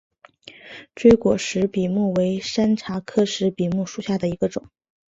[0.95, 4.67] 锥果石笔木为山茶科石笔木属下的一个种。